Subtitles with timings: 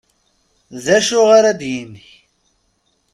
[0.83, 2.07] D acu ara d-yini!